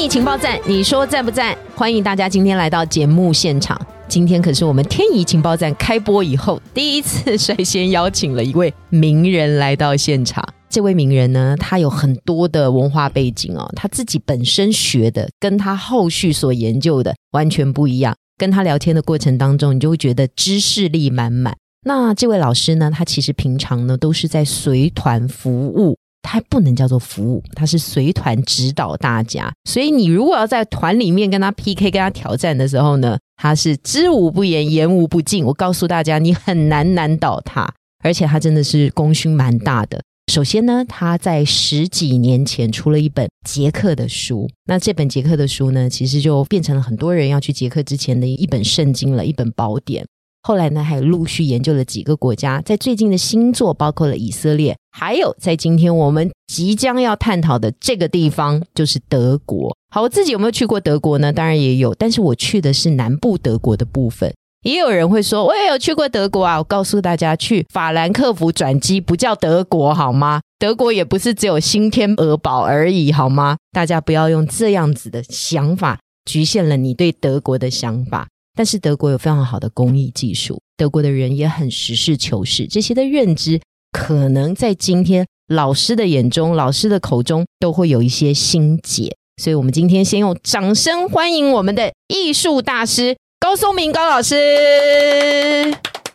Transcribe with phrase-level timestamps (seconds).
[0.00, 1.54] 意情报站，你说赞不赞？
[1.76, 3.78] 欢迎大家今天来到节目现场。
[4.08, 10.42] 今天可是我们天意情报站开播以后第一次率先邀请了一位名人来到现场。
[10.70, 18.16] 这位名人呢，他有很多的文化背景哦，他自己本身学的跟他后续所研究的完全不一样。
[18.38, 21.54] 跟他聊天的过程当中，你就会觉得知识力满满。
[21.84, 29.52] 那这位老师呢，他其实平常呢都是在随团服务，他不能叫做服务，他是随团指导大家。
[29.64, 35.44] 所以你如果要在团里面跟他 PK、跟他挑战的时候呢，他是知无不言，言无不尽。
[35.44, 37.72] 我告诉大家，你很难难倒他，
[38.04, 40.00] 而且他真的是功勋蛮大的。
[40.30, 44.48] 首先呢，他在十几年前出了一本捷克的书。
[44.66, 50.06] 那这本捷克的书呢，其实就变成了很多人要去捷克之前的一本圣经了，一本宝典。
[50.42, 59.76] 后来呢，还陆续研究了几个国家，在最近的新作包括了以色列，还有在今天我们即将要探讨的这个地方，就是德国。
[59.92, 61.32] 好，我自己有没有去过德国呢？
[61.32, 64.32] 当然也有，但是我去的是南部德国的部分。
[64.62, 66.58] 也有人会说，我也有去过德国啊！
[66.58, 70.40] 我告诉大家，去法兰克福转机不叫德国好吗？
[70.58, 73.56] 德国也不是只有新天鹅堡而已好吗？
[73.72, 78.28] 大家不要用这样子的想法局限了你对德国的想法。
[78.60, 83.58] 但是德国有非常好的工艺技术，德国的人也很实事求是，这些的认知
[83.90, 89.16] 可能在今天老师的眼中、老师的口中都会有一些心结。
[89.42, 93.16] 所以，我们今天先用掌声欢迎我们的艺术大师。
[93.38, 94.36] 高松明高老师，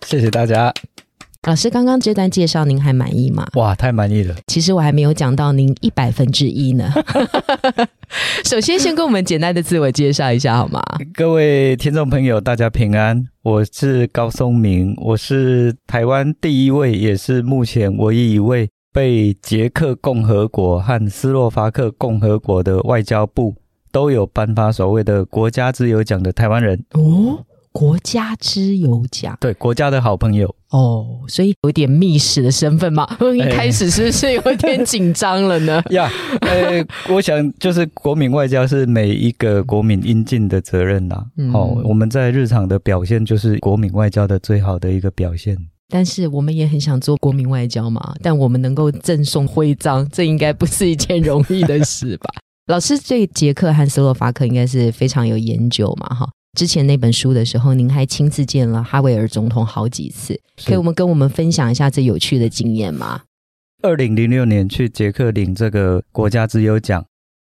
[0.05, 0.71] 谢谢大家。
[1.45, 3.45] 老师，刚刚这段介绍您还满意吗？
[3.53, 4.35] 哇，太满意了！
[4.47, 6.91] 其实我还没有讲到您一百分之一呢。
[8.43, 10.81] 首先，先跟我们简单的自我介绍一下好吗？
[11.13, 23.53] 各位听众朋友，大家平安，我是高松明，我是台湾第一位，也是目前唯一一位被捷克共和国和斯洛伐克共和国的外交部。
[23.91, 27.39] 都有颁发所谓的国家自由奖的台湾人哦，
[27.75, 33.05] 国家之友奖，对国家的好朋友哦，所以有点密使的身份嘛。
[33.35, 35.83] 一开始是不是有点紧张了呢？
[35.91, 36.09] 呀，
[36.39, 36.81] 呃，
[37.13, 41.21] 我想就是国民外交是每一个国民应尽的责任呐。
[41.53, 45.57] 哦，我们在日常的表现就是国民外交的最好的一个表现。
[45.89, 52.29] 但是我们也很想做国民外交嘛，但我们能够赠送徽章，这应该不是一件容易的事吧？
[52.71, 56.29] 老师对捷克和斯洛伐克应该是非常有研究嘛，哈。
[56.55, 63.23] 之前那本书的时候，您还亲自见了哈维尔总统好几次，可以我们跟我们分享一下这有趣的经验吗？
[63.83, 67.05] 二零零六年去捷克领这个国家之优奖，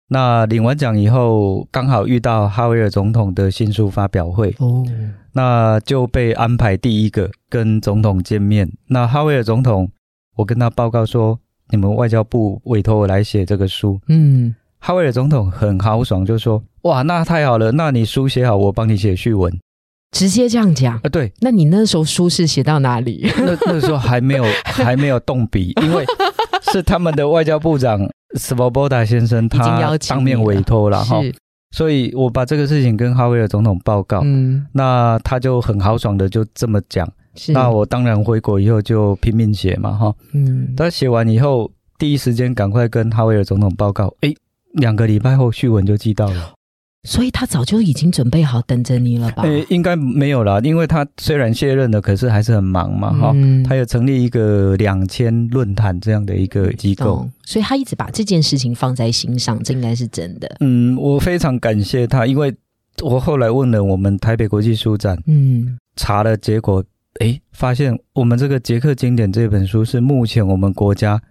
[0.09, 4.85] 那领完奖以后，刚好遇到哈维尔总统的新书发表会，哦，
[5.33, 8.71] 那就被安排第一个跟总统见面。
[8.87, 9.91] 那哈维尔总统，
[10.35, 11.39] 我跟他报告说，
[11.69, 14.55] 你们外交部委托我来写这个书，嗯。
[14.83, 19.53] 哈维尔总统很豪爽，就说：“哇，那太好了，那你书写好，我帮你写序文。”
[20.11, 21.09] 直接这样讲啊？
[21.09, 21.31] 对。
[21.39, 23.31] 那你那时候书是写到哪里？
[23.37, 26.03] 那那时候还没有 还没有动笔，因为
[26.71, 28.01] 是他们的外交部长
[28.33, 31.21] 斯波波达先生他当面委托了哈，
[31.77, 37.07] 所以我把这个事情跟哈维尔总统报告，嗯，那他就很豪爽的就这么讲。
[37.49, 44.33] 那我当然回国以后就拼命写嘛哈，嗯，他写完以后第一时间赶快跟哈维尔总统报告，哎。
[44.73, 46.53] 两个礼拜后，续文就寄到了，
[47.03, 49.43] 所以他早就已经准备好等着你了吧？
[49.43, 53.35] 呃，应该没有啦，因为他虽然卸任了，可是还是很忙嘛，哈。
[53.67, 60.55] 他有成立一个两千论坛这样的一个机构，所以他一直把这件事情放在心上，这应该是真的。
[60.59, 62.53] 嗯，我非常感谢他，因为
[63.01, 66.83] 我后来问了我们台北国际书展，嗯，查了结果，
[67.19, 71.21] 哎，发现我们这个捷克经典这本书是目前我们国家。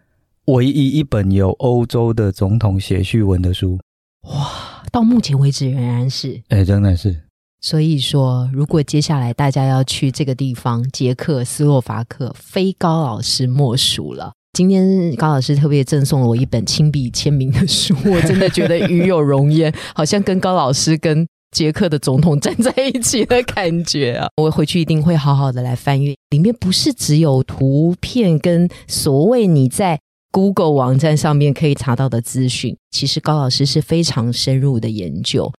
[0.51, 3.79] 唯一一本有欧洲的总统写序文的书，
[4.23, 4.83] 哇！
[4.91, 7.17] 到目前为止仍然是，哎，真的是。
[7.61, 14.33] 所以说，如果接下来大家要去这个地方，捷克斯洛伐克，非高老师莫属了。
[14.53, 21.25] 今天高老师特别赠送了我一本亲笔签名的书，我真的觉得与有荣焉，好像跟高老师跟
[21.57, 24.27] 捷克的总统站在一起的感觉啊！
[24.43, 30.01] 我回去一定会好好的来翻阅，里面不是只有图片跟所谓你在。
[30.33, 35.53] Google 网站上面可以查到的资讯，其实高老师是非常深入的研究。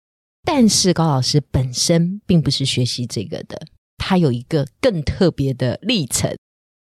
[0.44, 3.60] 但是高老师本身并不是学习这个的，
[3.98, 6.34] 他有一个更特别的历程。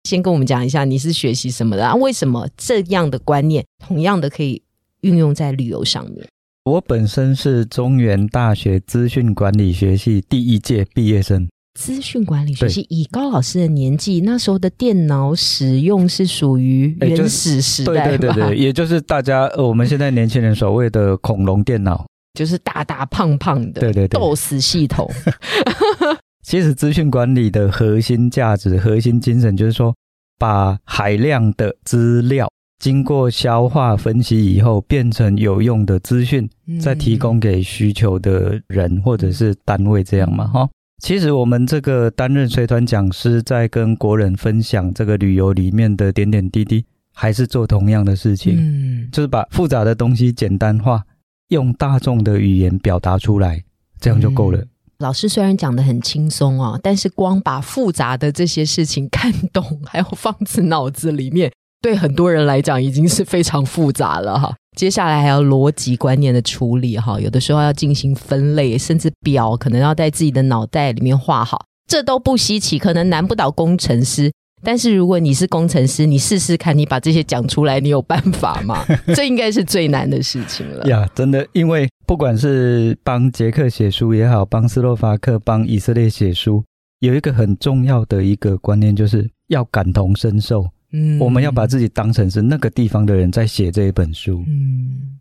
[0.04, 1.96] 先跟我们讲一下你是学习什么的啊？
[1.96, 4.62] 为什么这样的观念同样的可以
[5.02, 6.28] 运用在旅游上面？
[6.66, 11.50] 我本身是中原大学资讯管理学系第一届毕业生。
[11.76, 25.10] 资讯管理学系以高老师的年纪，那时候的电脑使用是属于原始时代对对对对，也就是大家呃我们现在年轻人所谓的恐龙电脑，就是大大胖胖的，对对对，DOS 系统。
[26.44, 29.96] 其实资讯管理的核心价值、核心精神就是说，
[30.40, 32.50] 把海量的资料
[32.80, 36.50] 经过消化分析以后，变成有用的资讯，
[36.82, 40.68] 再提供给需求的人或者是单位，这样嘛，哈。
[41.00, 51.04] 其实我们这个担任随团讲师，在跟国人分享这个旅游里面的点点滴滴，还是做同样的事情，嗯，就是把复杂的东西简单化，
[51.48, 53.64] 用大众的语言表达出来，
[54.00, 54.64] 这样就够了。
[54.98, 61.50] 老师虽然讲的很轻松哦，但是光把复杂的这些事情看懂，还要放在脑子里面，
[61.82, 64.54] 对很多人来讲已经是非常复杂了哈。
[64.78, 74.32] 接下来还要逻辑观念的处理哈，有的时候要进行分类，甚至表可能要在自己的脑袋里面画好，这都不稀奇，可能难不倒工程师。
[74.62, 78.86] 但是如果你是工程师，你试试看，你把这些讲出来，你有办法吗？
[79.16, 80.86] 这应该是最难的事情了。
[80.86, 86.62] 呀，真的，因为不管是帮捷克写书也好，帮斯洛伐克、帮以色列写书，
[87.00, 90.68] 有一个很重要的一个观念，就是要感同身受。
[90.92, 95.20] 嗯，我们要把自己当成是那个地方的人在写这一本书，嗯，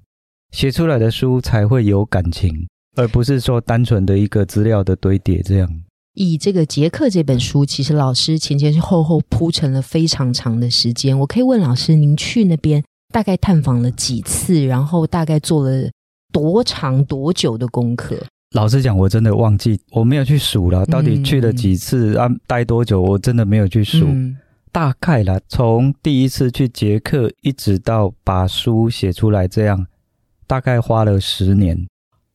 [0.52, 2.66] 写出来的书才会有感情，
[2.96, 5.68] 而不是说单纯的一个资料的堆叠这样。
[6.14, 11.16] 以这个捷克这本书，其实老师前前后后铺陈了非常长的时间。
[11.16, 12.82] 我可以问老师，您去那边
[13.12, 14.66] 大概探访了几次？
[14.66, 15.88] 然后大概做了
[16.32, 18.16] 多长多久的功课？
[18.56, 22.26] 老实讲，我真的忘记，我没有去数了，到底去了几次啊？
[22.46, 23.00] 待多久？
[23.00, 24.08] 我真的没有去数。
[24.70, 29.86] 大概啦，从第一次去捷克一直到把书写出来，这样
[30.46, 31.86] 大概花了十年。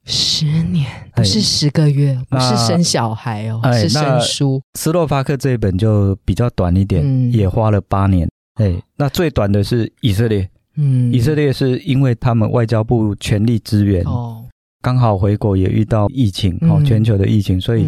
[0.06, 0.85] 十年
[1.15, 4.62] 不是十个月，不是生小孩哦，是生书。
[4.74, 8.27] 斯洛伐克这一本就比较短一点，也花了八年。
[8.56, 10.50] 哎，那最短的是以色列。
[10.75, 14.44] 嗯，以色列是因为他们外交部全力支援哦，
[14.81, 17.88] 刚好回国也遇到疫情哦，全球的疫情，所以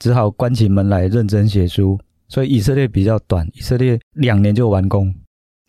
[0.00, 1.96] 只好关起门来认真写书。
[2.32, 5.14] 所以以色列比较短，以色列两年就完工。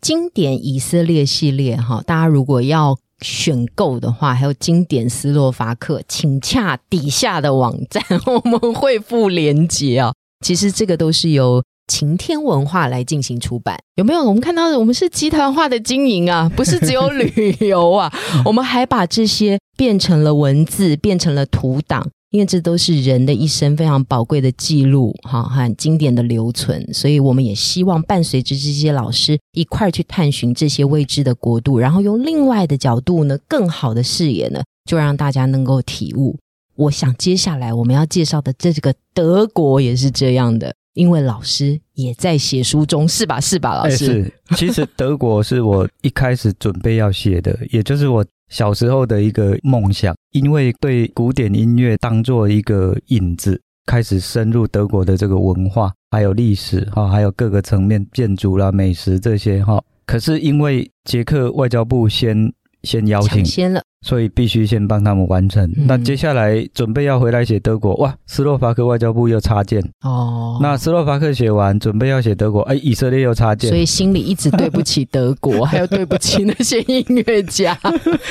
[0.02, 10.14] 经典以色列系列哈，大家如果要选购的话，还有经典斯洛伐克，请洽底下的网站， 我们会附连接啊。
[10.46, 14.24] 其实这个都是由晴天文化来进行出版，有没有？
[14.24, 18.10] 我们看到我们是集团化的经营啊， 不是只有旅游啊，
[18.46, 22.10] 我们还把这些变成了文字，变成了图档。
[22.34, 36.36] 因为这都是人的一生非常宝贵的记录，哈，很经典的留存，所以我们也希望伴随着这些老师一块去探寻这些未知的国度，然后用另外的角度呢，更好的视野呢，就让大家能够体悟。
[36.76, 43.40] 我想接下来我们要介绍的这个德国也是这样的，因为老师也在写书中，是吧？
[43.40, 43.76] 是吧？
[43.76, 44.34] 老师，是。
[44.56, 48.26] 其实德国是我一开始准备要写的，也就是我。
[48.50, 59.84] 小时候的一个梦想，因为对古典音乐当做一个引子，开始深入德国的这个文化，还有历史哈，还有各个层面建筑啦、美食这些哈。
[60.06, 63.82] 可是因为捷克外交部先先邀请，先了。
[64.04, 65.72] 所以必须先帮他们完成。
[65.88, 68.14] 那接下来准备要回来写德国，哇！
[68.28, 70.60] 斯洛伐克外交部又插件哦。
[70.62, 73.70] 那斯洛伐克写完，准备要写德国，哎，以色列又插件。
[73.70, 77.80] 所以心里一直对不起德国，还有对不起那些音乐家。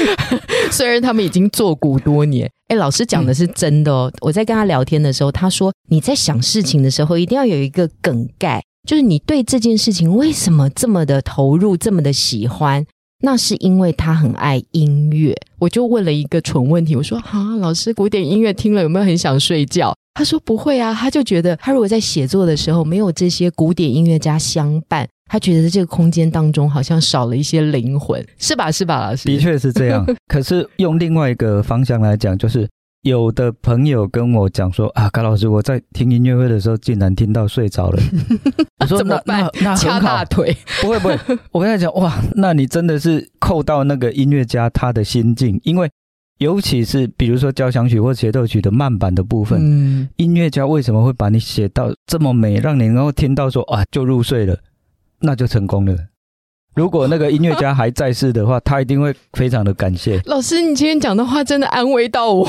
[0.71, 4.13] 虽然他们已经作古多年，哎，老师讲的是真的哦。
[4.21, 12.85] 我在跟他聊天的时候，他说你在想事情的时候，一定要有一个梗概，就是你对这件事情为什么这么的投入，这么的喜欢。
[13.23, 28.71] 那是因为他很爱音乐，我就问了一个蠢问题，我说：“哈，老师，古典音乐听了有没有很想睡觉？”他说：“不会啊，他就觉得他如果在写作的时候没有这些古典音乐家相伴，他觉得这个空间当中好像少了一些灵魂，是吧？
[28.71, 29.29] 是吧，老师？
[29.29, 30.05] 的确是这样。
[30.27, 32.69] 可是用另外一个方向来讲，就是。”
[33.03, 38.01] 有的朋友跟我讲说啊，高老师，我在听音乐会的时候竟然听到睡着了。
[38.79, 39.49] 我说怎么办？
[39.61, 40.57] 那掐大腿？
[40.81, 41.19] 不会不会，
[41.51, 45.91] 我跟他讲哇，那你真的是扣到那个音乐家他的心境，因为
[46.39, 54.57] 尤其是比如说交响曲或协奏曲的慢板的部分，嗯，音乐家为什么会把你写到这么美，让你能够听到说啊就入睡了，
[55.19, 55.97] 那就成功了。
[56.75, 60.61] 如果那个音乐家还在世的话，他一定会非常的感谢老师。
[60.63, 62.47] 你今天讲的话真的安慰到我，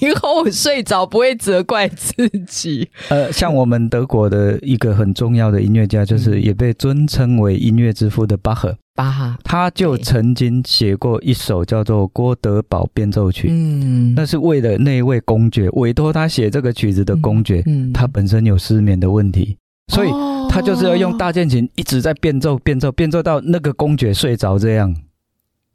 [0.00, 2.88] 以后我睡着不会责怪自己。
[3.08, 8.76] 呃，像我们德国的一个很重要的音乐家，就是也被尊称为音乐之父的巴赫。
[8.94, 19.58] 巴哈，他就曾经写过一首叫做《郭德堡变奏曲》，嗯，那是为了那位公爵委托他写这个曲子的公爵，嗯，他本身有失眠的问题，
[19.92, 20.10] 所以。
[20.48, 24.94] 他就是要用大键琴一直在变奏、变奏、变奏到那个公爵睡着这样，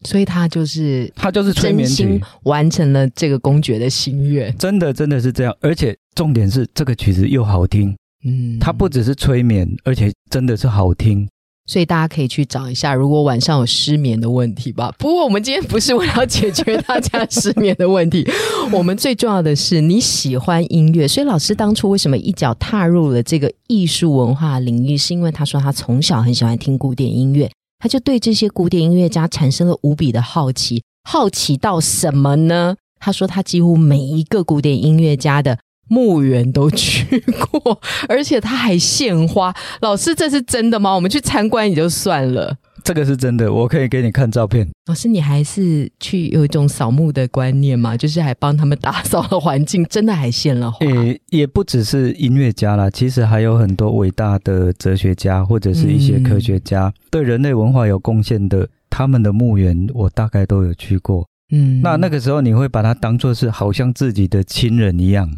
[0.01, 2.19] 所以他就是他就是催眠曲。
[2.43, 11.29] 完成了这个公爵的心愿，真的真的是这样，而且重点是这个曲子又好听，嗯，它不只是催眠，而且真的是好听。
[11.71, 14.93] 所以大家可以去找一下，如果晚上有失眠的问题吧。
[14.99, 18.29] 不过我们今天不是为了解决大家失眠的问题，
[18.73, 21.07] 我们最重要的是你喜欢音乐。
[21.07, 27.49] 所以老师当初为什么一脚踏入了这个艺术文化领域，是因为他说他从小很喜欢听古典音乐，
[27.79, 30.83] 他就对这些古典音乐家产生了无比的好奇。
[31.09, 32.75] 好奇到什么呢？
[32.99, 35.57] 他说他几乎每一个古典音乐家的。
[35.91, 37.19] 墓园都去
[37.51, 39.53] 过，而且他还献花。
[39.81, 40.95] 老师，这是真的吗？
[40.95, 42.55] 我们去参观也就算了。
[42.81, 44.65] 这个是真的，我可以给你看照片。
[44.87, 47.97] 老师，你还是去有一种扫墓的观念吗？
[47.97, 50.85] 就是还帮他们打扫了环境，真的还献了花。
[50.85, 61.27] 也也不只是音乐家啦，其实还有很多伟大的哲学家或者是一些科学家，对人类文化有贡献的，他们的墓园我大概都有去过。
[61.51, 65.29] 嗯，那那个时候你会把它当做是好像自己的亲人一样。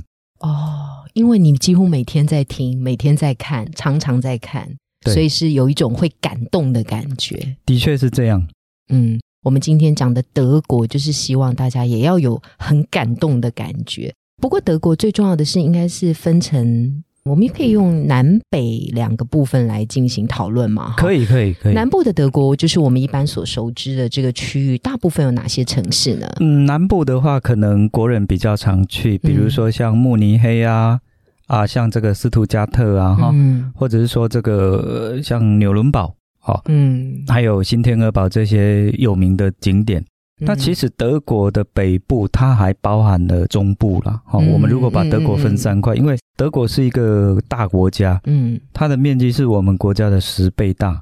[0.43, 4.69] 哦，因为你几乎每天在听，每天在看，常常在看，
[5.05, 7.55] 所以是有一种会感动的感觉。
[7.65, 8.45] 的确是这样。
[8.89, 14.13] 嗯，我们今天讲的德国，就是希望大家也要有很感动的感觉。
[14.41, 17.03] 不过，德国最重要的是，应该是分成。
[17.29, 20.93] 我们也可以用南北两个部分来进行讨论嘛？
[20.97, 21.73] 可以，可以，可以。
[21.73, 26.27] 南部的德国就是我们一般所熟知的这个区域，大部分有哪些城市呢？
[26.41, 30.99] 嗯，南部的话，可能国人比较常去，比如说像慕尼黑啊，
[31.47, 33.33] 啊，像这个斯图加特啊，哈，
[33.73, 40.03] 或者是说这个像纽伦堡，好，嗯，还有新天鹅堡这些有名的景点。
[40.39, 44.21] 那其实德国的北部，它还包含了中部了。
[44.25, 51.01] 好，我们如果把德国分三块，因为德国是一个大国家，嗯，它的面积是我们国家的十倍大。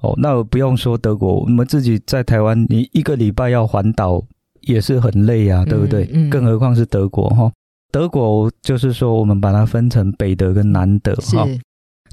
[0.00, 4.22] 哦，那不用说德国，我们自己在台湾，你一个礼拜要环岛
[4.62, 6.06] 也是很累啊，对不对？
[6.30, 7.52] 更何况是德国哈。
[7.90, 11.46] 德国就是说，我们把它分成北德跟南德哈。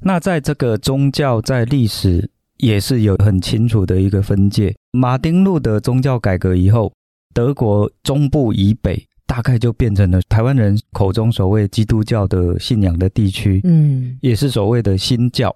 [0.02, 2.30] 那在这个宗教在历史。
[2.58, 4.76] 也是有很清楚的一个分界。
[4.98, 6.92] 马丁路德宗教改革以后，
[7.34, 15.56] 德国中部以北大概就变成了台湾人口中所谓基督教的信仰的地区，嗯，也是所谓的新教。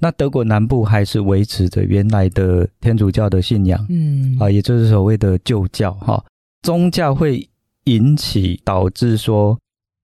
[0.00, 6.22] 那德国南部还是维持着原来的天主教的信仰，嗯，啊，也就是所谓的旧教哈。
[6.62, 7.48] 宗教会
[7.84, 9.56] 引起导致说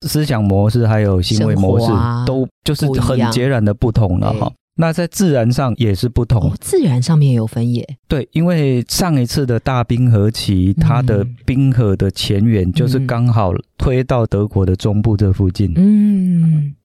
[0.05, 1.87] 思想模式还有行为模式
[2.25, 4.51] 都就是很截然的不同了哈。
[4.79, 7.83] 那在自然上也是不同，自然上面有分野。
[8.07, 15.73] 对，因为上一次的大冰河期，它的冰河的前缘就是刚好推到德国的中部这附近。
[15.75, 16.75] 嗯，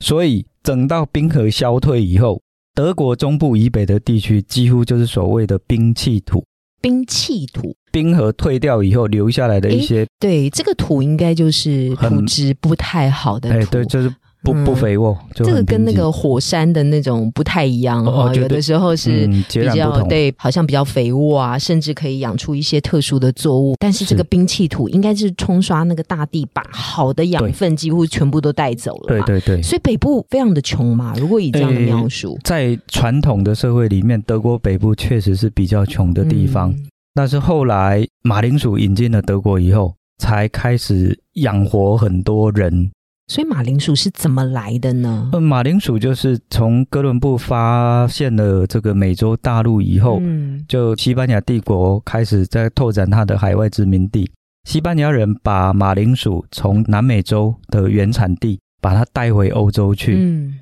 [0.00, 2.40] 所以等到冰河消退以后，
[2.74, 6.42] 德国中部以北的地区几乎就是所谓的冰气土。
[6.80, 13.70] 冰气土，冰河退掉以后留下来的一些，对，这个土应该就是土质不太好的土。
[13.70, 14.12] 对，就是。
[14.42, 18.32] 不不肥沃，这个跟那个火山的那种不太一样哦。
[18.34, 23.76] 有的时候是比较对，好像比较肥沃啊，甚至可以养出一些特殊的作物。
[23.78, 29.08] 但是这个冰气土应该是冲刷那个大地，把好的养分几乎全部都带走了。
[29.08, 31.14] 对对对，所以北部非常的穷嘛。
[31.16, 36.74] 如果以这样的描述，在传统的社会里面，德国北部确实是比较穷的地方。
[37.14, 42.90] 但是后来马铃薯引进了德国以后，才开始养活很多人。
[43.32, 45.30] 所以马铃薯是怎么来的呢？
[45.32, 54.30] 嗯，马铃薯就是从哥伦布发现了这个美洲大陆以后，嗯，就西班牙帝国开始在拓展它的海外殖民地。
[54.68, 60.60] 西班牙人把马铃薯从南美洲的原产地把它带回欧洲去，嗯，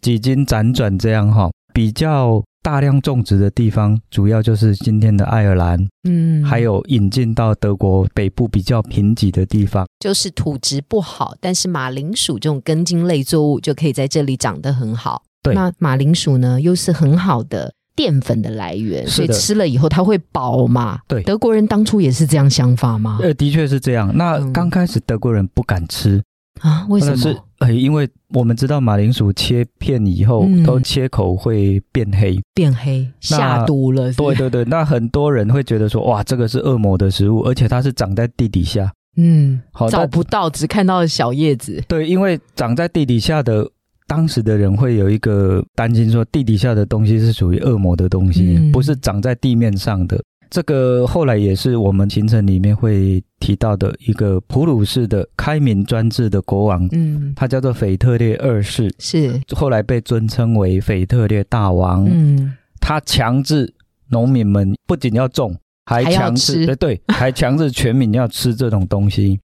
[0.00, 2.42] 几经辗转这样哈，比较。
[2.66, 15.22] 大量种植的地方，主要就是今天的爱尔兰，嗯，还有引进到德国北部比较贫瘠的地方，就是土质不好，但是马铃薯这种根茎类作物就可以在这里长得很好。
[15.44, 20.98] 对，那马铃薯呢，又是很好的淀粉的来源，所以吃了以后它会饱嘛。
[21.06, 23.20] 对，德国人当初也是这样想法吗？
[23.22, 24.10] 呃，的确是这样。
[24.16, 26.20] 那刚开始德国人不敢吃，
[26.62, 26.84] 啊？
[26.88, 27.16] 为什么？
[27.16, 34.12] 是呃，因为我们知道马铃薯切片以后，都切口会变黑，变黑下毒了。
[34.12, 41.82] 对对对，那很多人会觉得说，哇，这个是恶魔的食物，而且它是长在地底下，嗯，好找不到，只看到小叶子。
[41.88, 43.70] 对，因为长在地底下的。
[44.08, 50.16] 当时的人会有一个担心，说地底下的东西是属于恶魔的东西，不是长在地面上的。
[50.50, 62.04] 这个后来也是我们行程里面会提到的一个普鲁士的开明专制的国王，嗯，他叫做腓特烈二世，是后来被尊称为腓特烈大王。
[62.08, 63.72] 嗯，他强制
[64.08, 69.40] 农民们不仅要种，还强制，对，还强制全民要吃这种东西。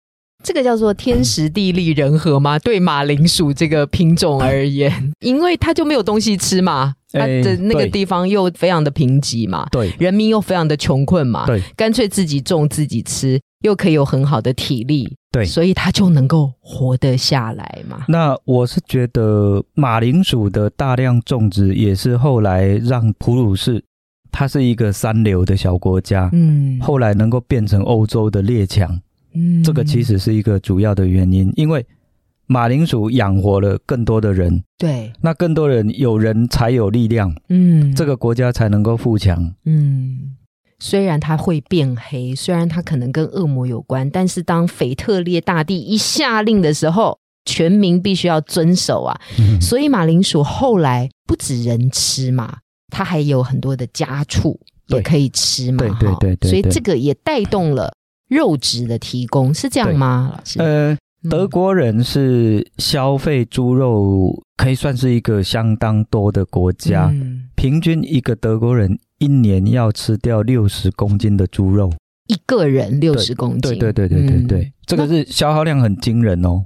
[0.43, 2.57] 这个叫做天时地利人和吗？
[2.63, 18.05] 对马铃薯这个品种而言， 因为它就没有东西吃嘛，它的那个地方又非常的贫瘠嘛，对，人民又非常的穷困嘛，对，干脆自己种自己吃，又可以有很好的体力，对，所以它就能够活得下来嘛。
[18.07, 23.83] 那我是觉得马铃薯的大量种植也是后来让普鲁士，
[24.31, 28.99] 它是一个三流的小国家，嗯，后来能够变成欧洲的列强。
[29.63, 31.85] 这个其实是一个主要的原因，因为
[32.45, 40.35] 马铃薯养活了更多的人，对，那更多人有人才有力量，嗯，这个国家才能够富强，嗯。
[40.79, 49.19] 虽然它会变黑，虽然它可能跟恶魔有关，但是当腓特烈大帝一下令的时候，全民必须要遵守啊。
[49.59, 52.59] 所以马铃薯后来不止人吃嘛，
[52.91, 57.91] 它还有很多的家畜也可以吃嘛，对对对对，所以这个也带动了。
[58.27, 60.59] 肉质的提供是这样吗，老师？
[60.59, 60.97] 呃，
[61.29, 67.13] 德国人是消费猪肉可以算是一个相当多的国家，
[67.55, 71.91] 平均一个德国人一年要吃掉六十公斤的猪肉，
[72.27, 76.65] 一个人六十公斤，对对对对对对，这个是消耗量很惊人哦。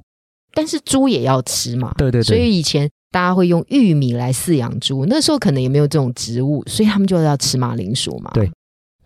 [0.54, 8.52] 但是猪也要吃嘛，对对，所以以前大家会用玉米来饲养猪，那时候可能也没有这种植物，所以他们就要吃马铃薯嘛，对。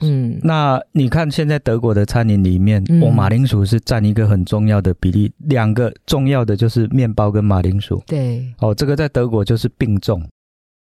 [0.02, 8.04] 嗯，那你看现在德国的餐饮里面，我马铃薯是占一个很重要的比例，两个重要的就是面包跟马铃薯。
[8.06, 10.22] 对，哦，这个在德国就是并重，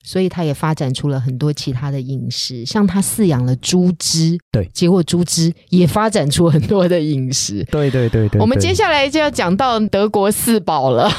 [0.02, 7.62] 所以它也发展出了很多其他的饮食，像它饲养了猪只，对，结果猪只也发展出很多的饮食。
[7.70, 11.10] 对对对对，我们接下来就要讲到德国四宝了，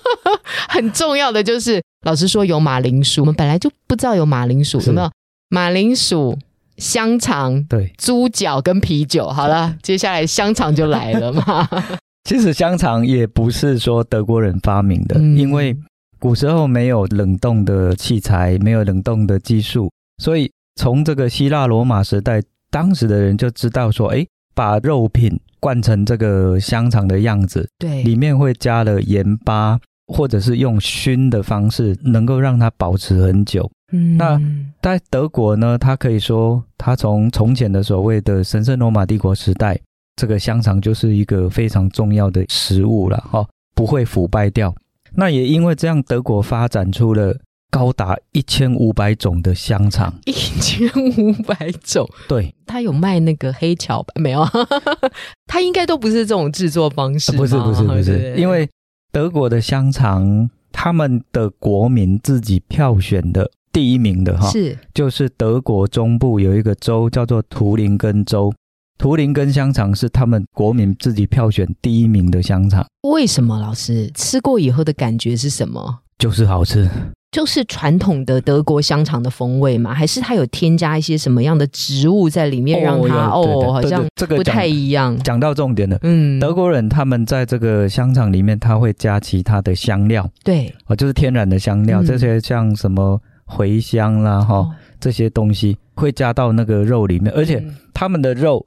[0.68, 5.10] 很重要的就是老实说有马铃薯，我们本来就不知道有马铃薯，有没有？
[5.48, 6.38] 马铃薯？
[6.80, 11.68] 香肠、对猪脚跟啤酒，好了，接下来香肠就来了嘛。
[12.24, 15.76] 其实香肠也不是说德国人发明的，因为
[16.18, 33.70] 古时候没有冷冻的器材，没有冷冻的技术，所以从这个希腊罗马时代，当时的人就知道说，哎，把肉品灌成这个香肠的样子，对，里面会加了盐巴，或者是用熏的方式，能够让它保持很久。
[33.90, 34.40] 那
[34.80, 39.78] 在德国呢，它可以说，它从从前的所谓的神圣罗马帝国时代，
[40.16, 44.74] 这个香肠就是一个非常重要的食物了，哈，不会腐败掉。
[45.14, 47.36] 那也因为这样，德国发展出了
[47.68, 52.08] 高达一千五百种的香肠， 一千五百种。
[52.28, 54.12] 对，他有卖那个黑巧吧？
[54.14, 54.46] 没有，
[55.46, 57.32] 他应该都不是这种制作方式。
[57.32, 58.68] 不是，不是，不是，因为
[59.10, 63.50] 德国的香肠，他们的国民自己票选的。
[63.72, 68.52] 第一名的哈是，就是德国中部有一个州叫做图林根州，
[68.98, 72.84] 图林根香肠是他们国民自己票选第一名的香肠。
[73.08, 76.00] 为什么老师吃过以后的感觉是什么？
[76.18, 76.90] 就是好吃，
[77.30, 79.94] 就是传统的德国香肠的风味嘛？
[79.94, 85.16] 还是它有添加一些什么样的植物在里面，让它哦好像这个不太一样。
[85.20, 93.20] 讲到重点了，嗯，德国人他们在这个香肠里面他会加其他的香料，对，哦，就是天然的香料，这些像什么。
[93.50, 94.66] 茴香啦，哈，
[95.00, 98.64] 这些东西会加到那个肉里面，而且他们的肉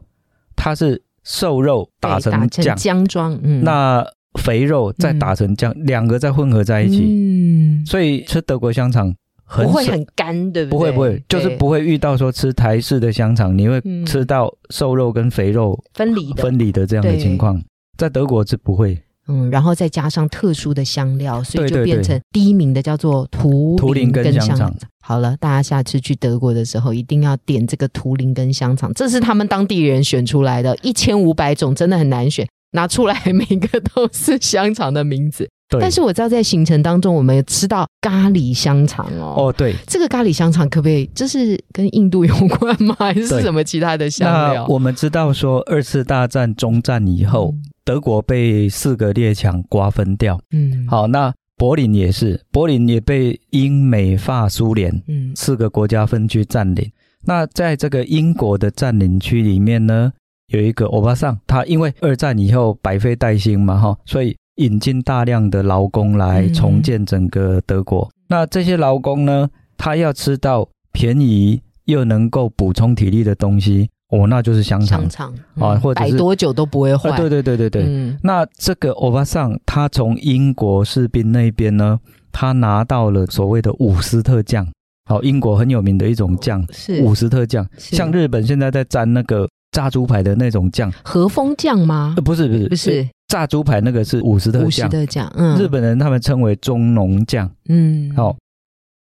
[0.56, 2.76] 它是瘦肉打成酱。
[2.76, 4.06] 浆状，嗯，那
[4.39, 9.15] 肥肉再打成酱，两个再混合在一起，嗯，所以吃德国香肠
[9.48, 10.72] 不会很干，对不对？
[10.72, 17.62] 不会不会，就是不会遇到说吃台式的香肠，你会吃到瘦肉跟肥肉分离分离的这样的情况，
[17.98, 19.02] 在德国是不会。
[19.28, 24.74] 嗯，然后再加上特殊的香料，所以就变成第一名的叫做图图林根香肠。
[25.02, 35.50] 好了，大家下次去德国的时候一定要点这个图林根香肠，这是他们当地人选出来的，一千五百种真的很难选，拿出来 每个都是香肠的名字。
[35.80, 39.34] 但是我知道在行程当中，我们吃到咖喱香肠哦。
[39.38, 41.10] 哦，对，这个咖喱香肠可不可以？
[41.16, 42.96] 这是跟印度有关吗？
[43.00, 44.68] 还是什么其他的香料？
[44.70, 47.56] 我们知道说，二次大战中战以后。
[47.86, 50.39] 德国被四个列强瓜分掉。
[50.52, 56.91] 嗯，好，那柏林也是，柏林也被英美法苏联嗯四个国家分区占领。
[57.26, 60.12] 那在这个英国的占领区里面呢，
[60.48, 68.10] 有一个欧巴桑，他因为二战以后百废待兴嘛，哈，所以引进大量的劳工来重建整个德国。
[68.28, 77.17] 那这些劳工呢，他要吃到便宜又能够补充体力的东西，哦，那就是香肠，香肠啊，或者摆多久都不会坏。
[77.17, 78.15] 对对对对对。
[78.21, 81.99] 那这个欧巴桑，他从英国士兵那边呢，
[82.32, 84.67] 他拿到了所谓的伍斯特酱。
[85.10, 92.13] 好，英国很有名的一种酱是伍斯特酱，像日本现在在沾那个炸猪排的那种酱，和风酱吗？
[92.15, 94.67] 呃，不是不是不是，炸猪排那个是伍斯特酱。
[94.67, 97.49] 伍斯特酱，嗯，日本人他们称为中浓酱。
[97.67, 98.34] 嗯，好，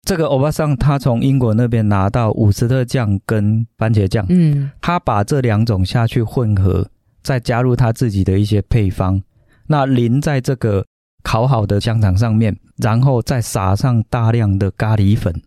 [0.08, 6.88] 这个欧巴桑他从英国那边拿到伍斯特酱跟番茄酱，嗯，他把这两种下去混合，
[7.22, 9.20] 再加入他自己的一些配方，
[9.66, 10.82] 那淋在这个
[11.22, 15.42] 烤好的香肠上面，然后再撒上大量的咖喱粉。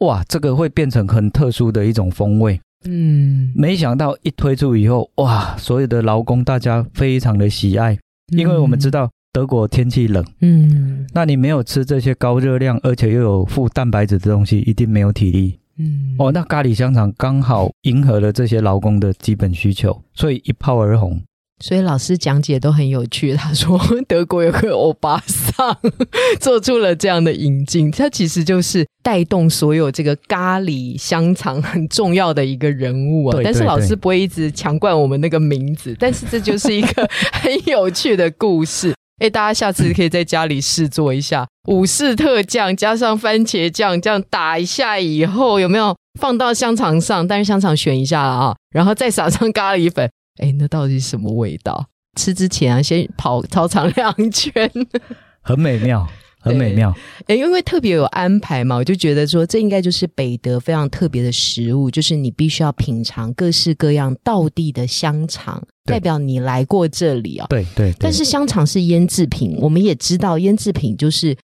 [0.00, 2.60] 哇，这个会变成很特殊的一种风味。
[2.88, 7.96] 嗯，没想到一推出以后，哇，所有的劳工大家非常的喜爱，
[8.32, 15.58] 因为我们知道德国天气冷，嗯，那你没有吃这些高热量而且又有富蛋白质的东西，一定没有体力。
[15.76, 21.20] 嗯，哦，那咖喱香肠刚好迎合了这些劳工的基本需求，所以一炮而红。
[21.58, 23.34] 所以老师讲解都很有趣。
[23.34, 25.76] 他说德国有个欧巴桑
[26.38, 33.40] 做出了这样的引进，他其实就是带动所有这个咖喱香肠很重要的一个人物啊。
[33.42, 38.94] 但是老师不会一直强灌我们那个名字，但是这就是一个 很有趣的故事。
[39.18, 47.26] 哎，大家下次可以在家里试做一下武士特酱加上番茄酱，这样打一下以后有没有放到香肠上？
[47.26, 50.10] 但是香肠选一下了啊，然后再撒上咖喱粉。
[50.42, 51.86] 哎，那到底是什么味道？
[52.18, 54.70] 吃之前啊，先跑操场两圈，
[55.42, 56.06] 很美妙，
[56.40, 56.94] 很美妙。
[57.26, 67.46] 哎，因为特别有安排嘛，我就觉得说，这应该就是北德非常特别的食物，就是你必须要品尝各式各样道地的香肠，代表你来过这里啊。
[67.48, 67.92] 对对。
[67.98, 71.36] 但是香肠是腌制品，我们也知道腌制品就是，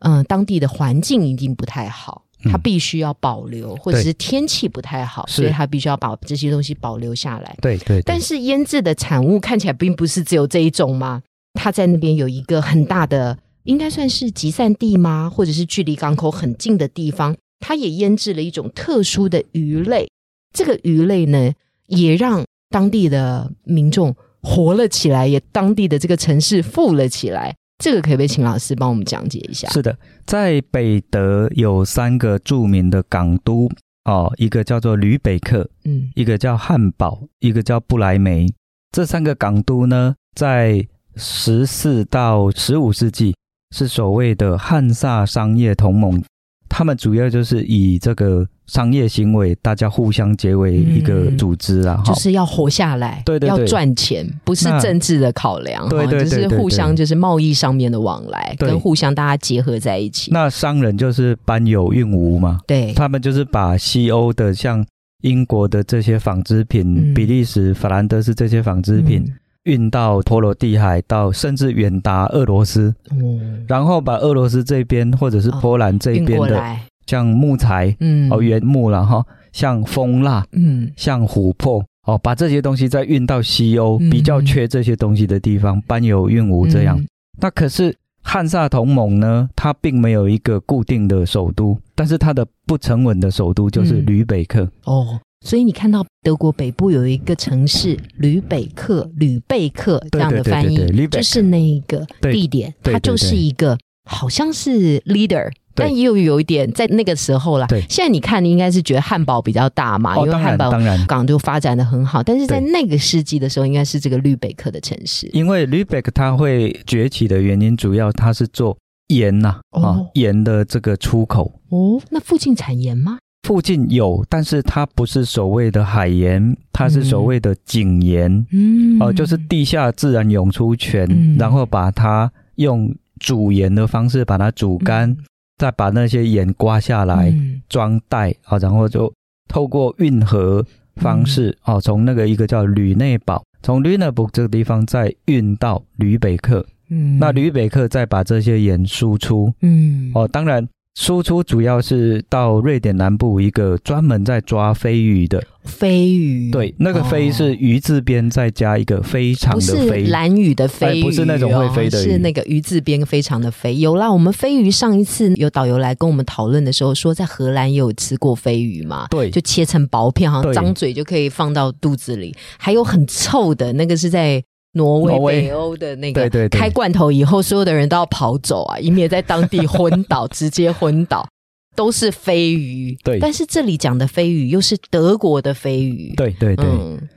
[0.00, 2.24] 嗯，当地的环境一定不太好。
[2.44, 7.56] 它必须要保留，或者是天气不太好，所以它必须要把这些东西保留下来。
[7.60, 8.00] 对对。
[8.02, 11.20] 但是腌制的产物看起来并不是只有这一种吗？
[11.54, 15.28] 它在那边有一个很大的，应该算是集散地吗？
[15.28, 20.08] 或者是距离港口很近的地方，它也腌制了一种特殊的鱼类。
[20.54, 21.52] 这个鱼类呢，
[21.88, 27.54] 也让当地的民众活了起来，也当地的这个城市富了起来。
[27.82, 29.68] 这个可不可以被请老师帮我们讲解一下。
[29.68, 33.70] 是的，在北德有三个著名的港都
[34.04, 38.46] 哦，一个叫做吕北克，嗯，一个叫汉堡，一个叫布莱梅。
[38.90, 43.36] 这三个港都呢，在十四到十五世纪
[43.70, 46.20] 是所谓的汉萨商业同盟。
[46.68, 60.30] 他们主要就是以这个商业行为，大家互相结为一个组织啊，就是要活下来，对对，要赚钱，不是政治的考量，对对，就是互相就是贸易上面的往来，跟互相大家结合在一起。
[60.32, 64.84] 那商人就是搬有运无嘛，对，他们就是把西欧的像
[65.22, 69.24] 英国的这些纺织品，比利时、法兰德斯这些纺织品。
[69.68, 76.76] 运到波罗的海，到甚至远达俄罗斯，嗯，然后把俄罗斯这边或者是波兰这边的，
[77.06, 86.98] 像木材，嗯，哦，原木了哈，像蜂蜡，嗯，像琥珀，哦，把这些东西再运到西欧比较缺这些东西的地方，搬有运无这样。
[87.38, 94.66] 那可是汉萨同盟呢，它并没有一个固定的首都，但是它的不成稳的首都就是吕北克。
[94.84, 95.20] 哦。
[95.44, 107.66] 所以你看到德国北部有一个城市吕北克、吕贝克这样的翻译，就是那一个地点，它就是一个好像是 leader，但又有一点在那个时候啦。
[107.88, 110.72] 现在你看，你应该是觉得汉堡比较大嘛，因为汉堡
[111.06, 112.22] 港就发展的很好。
[112.22, 115.28] 但是在那个世纪的时候，应该是这个吕北克的城市。
[115.32, 118.76] 因为吕北克它会崛起的原因，主要它是做
[119.08, 121.60] 盐呐，啊盐的这个出口。
[121.68, 123.18] 哦，那附近产盐吗？
[123.48, 131.08] 附近有，但是它不是所谓的海盐，它是所谓的井盐，嗯，哦，就是地下自然涌出泉，
[131.38, 135.16] 然后把它用煮盐的方式把它煮干，
[135.56, 137.34] 再把那些盐刮下来
[137.70, 139.10] 装袋啊，然后就
[139.48, 140.62] 透过运河
[140.96, 150.68] 方式哦，从那个一个叫吕内堡，从吕内堡这个地方再运到吕北克，嗯，那吕北克再把这些盐输出，嗯，哦，当然。
[150.98, 155.40] 输出主要是到瑞典南部一个专门在抓飞鱼的。
[155.62, 163.76] 飞鱼，对，那个飞是鱼字边再加一个非常的飞，蓝鱼的飞，不是那种会飞的，是那个鱼字边非常的飞。
[163.76, 174.42] 有啦，我们飞鱼上一次有导游来跟我们讨论的时候说，在荷兰也有吃过飞鱼嘛，对，就切成薄片，好像张嘴就可以放到肚子里，还有很臭的那个是在。
[174.78, 181.28] 挪威、北欧的那个开罐头以后，所有的人都要跑走啊， 以免在当地昏倒， 直接昏倒。
[181.76, 183.20] 都是飞鱼，对。
[183.20, 186.66] 但是这里讲的飞鱼又是德国的飞鱼，对对对。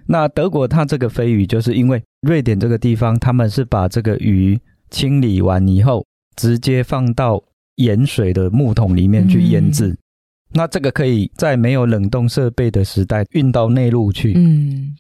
[0.06, 4.60] 那德国它这个飞鱼，就是因为瑞典这个地方，他们是把这个鱼
[4.92, 7.42] 清理完以后，直接放到
[7.78, 9.98] 盐水的木桶里面去腌制。
[10.54, 14.96] 那这个可以在没有冷冻设备的时代运到内陆去，嗯。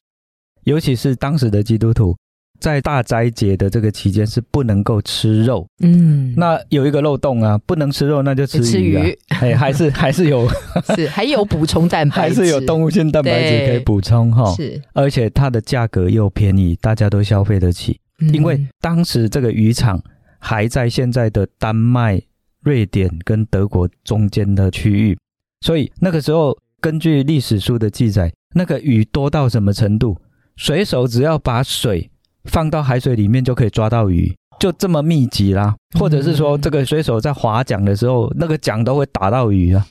[0.63, 2.17] 尤其是当时的基督徒。
[2.62, 9.06] 在大斋节的这个期间是不能够吃肉，嗯，那有一个漏洞啊，不能吃肉，那就吃鱼啊，
[9.41, 10.47] 哎，还是 还是有，
[10.95, 18.00] 是还有补充蛋白，还是有动物性蛋白质可以补充哈，是，而且它的价格又便宜，大家都消费得起，
[18.32, 20.00] 因为当时这个渔场
[20.38, 22.21] 还在现在的丹麦、
[22.62, 25.17] 瑞典跟德国中间的区域，
[25.62, 30.15] 所以那个时候根据历史书的记载，那个鱼多到什么程度，
[30.58, 32.11] 水手只要把水
[32.45, 35.75] 放到海水里面就可以抓到鱼，就这么密集啦。
[35.99, 39.86] 或者是说，这个水手在划桨的时候，那个桨都会打到鱼啊，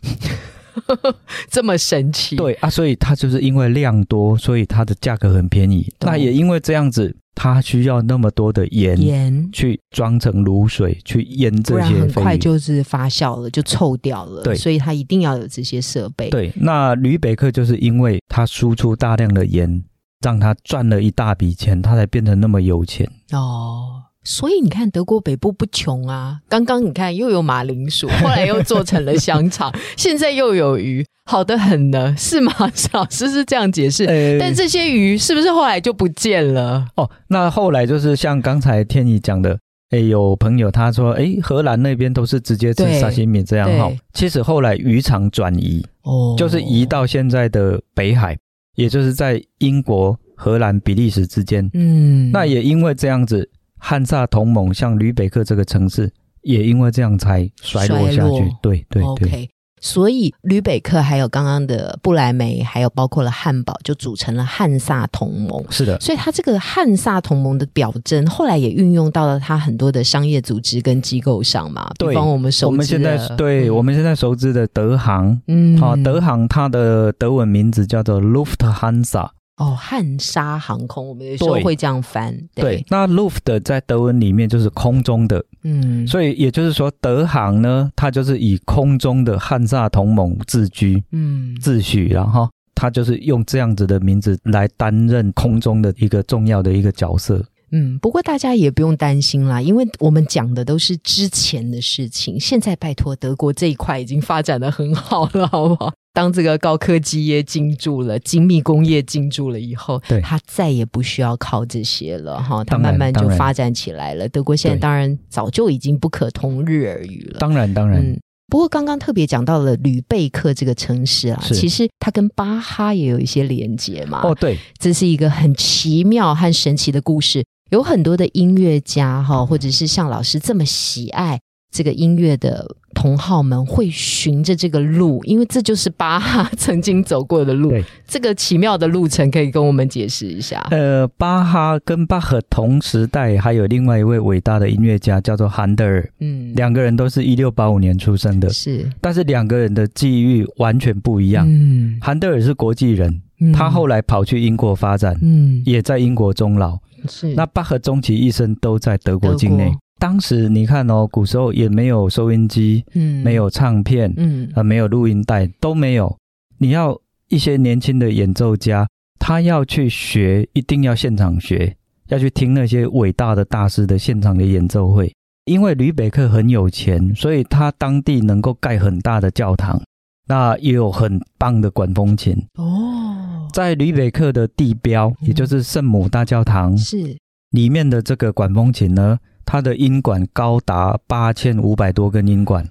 [1.50, 2.36] 这么神奇。
[2.36, 5.86] 对啊，所以它就是因为量多，所以它的价格很便宜。
[6.00, 14.42] 那也因为这样子，它需要那么多的盐盐去装成卤水去腌这些，很快就是发酵了，就臭掉了。
[14.42, 16.30] 对，所以它一定要有这些设备。
[16.30, 19.82] 对，那吕北克就是因为它输出大量的盐。
[20.20, 24.02] 让他赚了一大笔钱，他才变成那么有钱哦。
[24.22, 26.40] 所以你看，德国北部不穷啊。
[26.46, 32.52] 刚刚你看又有马铃薯，后来又做成了香肠，现在又有鱼，好的很呢，是吗？
[32.92, 34.04] 老师是这样解释。
[34.38, 36.86] 但这些鱼是不是后来就不见了？
[36.96, 43.90] 哦，那后来就是像刚才天宇讲的，哎，有朋友他说，哎，荷兰那边都是直接吃沙西米这样哈。
[44.12, 48.36] 其实后来渔场转移，哦，就是移到现在的北海。
[48.80, 56.10] 也就是在英国、荷兰、比利时之间，嗯，那也因为这样子，汉萨同盟像吕北克这个城市，
[56.42, 58.50] 也因为这样才衰落下去。
[58.62, 59.50] 对对对。
[59.80, 65.64] 所以吕北克还有刚刚的布莱梅，还有包括了汉堡，就组成了汉萨同盟。
[65.70, 71.90] 是的，所以他这个汉萨同盟的表征，后来也运用到了他很多的商业组织跟机构上嘛。
[71.98, 79.30] 对，我们熟我们现在对我们现在熟知的德航，嗯，好，德航它的德文名字叫做 Lufthansa。
[79.60, 82.34] 哦，汉莎航空，我们有时候会这样翻。
[82.54, 97.44] 对，那 Luft 在德文里面就是空中的，嗯，所以也就是说，德航呢，它就是以空中的汉萨同盟自居，嗯，自诩，然后它就是用这样子的名字来担任空中的一个重要的一个角色。
[97.72, 105.92] 嗯，不过大家也不用担心啦，因为我们讲的都是之前的事情，现在拜托德国这一块已经发展的很好了，好不好？
[106.12, 114.28] 当这个高科技业进驻了，精密工业进驻了以后，对，它再也不需要靠这些了哈，它慢慢就发展起来了。
[114.28, 117.38] 德国现在当然早就已经不可同日而语了。
[117.38, 118.00] 当然，当然。
[118.00, 118.18] 嗯
[118.50, 124.22] 不过刚刚特别讲到了吕贝克这个城市啊，其实它跟巴哈也有一些连接嘛。
[124.24, 131.40] 哦，对，这是一个很奇妙和神奇的故事，有很多的音乐家哈，或者是像老师这么喜爱。
[131.72, 137.72] 这个音乐的同好们会循着这个路，因为这就是巴哈曾经走过的路。
[138.08, 140.66] 这个奇妙的路程可以跟我们解释一下。
[140.72, 146.10] 呃，巴哈跟巴赫同时代，还有另外一位伟大的音乐家叫做韩德尔。
[146.18, 151.46] 嗯，两个人都是一六八五年出生的，是，但是两个人的际遇完全不一样。
[151.48, 156.78] 嗯，韩德尔是国际人，他后来跑去英国发展，嗯，也在英国终老。
[157.08, 159.72] 是，那巴赫终其一生都在德国境内。
[159.98, 166.16] 当时你看哦，古时候也没有收音机，嗯，没有唱片，嗯，啊，没有录音带，都没有。
[166.58, 166.98] 你要
[167.28, 168.86] 一些年轻的演奏家，
[169.18, 171.76] 他要去学，一定要现场学，
[172.08, 175.12] 要去听那些伟大的大师的现场的演奏会。
[175.46, 179.82] 因为吕北克很有钱，所以他当地能够盖很大的教堂，
[180.30, 182.32] 那也有很棒的管风琴。
[182.54, 187.16] 哦，在吕北克的地标，也就是圣母大教堂，是
[187.50, 189.18] 里面的这个管风琴呢。
[189.44, 192.64] 它的音管高达八千五百多根音管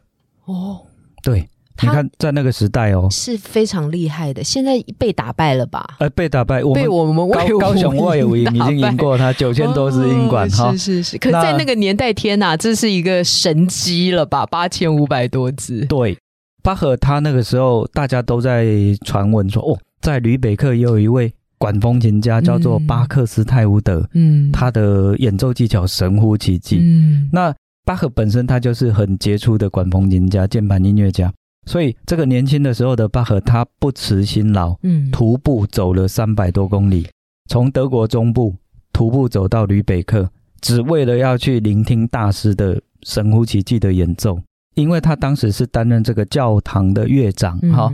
[0.46, 0.80] 哦，
[1.22, 1.50] 对，
[1.82, 4.42] 你看，在那个时代哦，是非常厉害的。
[4.42, 5.98] 现在被打败了吧？
[6.00, 10.72] 呃，被打败，被我们高高雄外五营已经赢过他 九千多支音管哈。
[10.72, 14.46] 是是是，可在那个年代，天哪，这是一个神机了吧？
[14.46, 15.86] 八千五百多支。
[15.88, 16.18] 对，
[16.70, 18.64] 巴赫他那个时候大家都在
[19.04, 26.78] 传闻说，哦，在吕北克也有一位管风琴家叫做巴克斯泰乌德，嗯，他的演奏技巧神乎其技。
[26.80, 27.52] 嗯，那
[27.86, 31.34] 巴赫本身他就是很杰出的管风琴家、键盘音乐家。
[31.66, 37.08] 所以，这个年轻的时候的巴赫，他不辞辛劳，嗯，徒步走了三百多公里，
[37.50, 38.54] 从德国中部
[38.94, 40.30] 徒步走到吕北克，
[40.62, 44.40] 只为了要去聆听大师的神乎其技的演奏。
[44.80, 47.92] 因为他当时是担任这个教堂的乐长，哈，